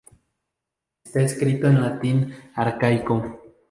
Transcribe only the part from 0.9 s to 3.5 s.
Está escrito en latín arcaico.